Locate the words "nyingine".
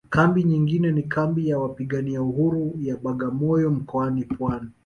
0.43-0.91